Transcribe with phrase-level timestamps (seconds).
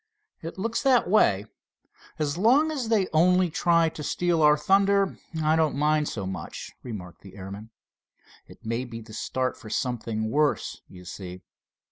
[0.41, 1.45] "It looks that way.
[2.17, 6.79] As long as they only try to steal our thunder I don't so much mind,"
[6.81, 7.69] remarked the airman.
[8.47, 11.43] "It may be the start for something worse, you see.